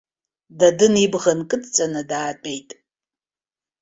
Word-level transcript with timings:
Дадын 0.59 0.93
ибӷа 1.05 1.33
нкыдҵаны 1.39 2.01
даатәеит. 2.09 2.69